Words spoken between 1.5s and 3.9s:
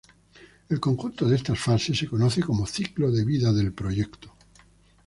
fases se conoce como ciclo de vida del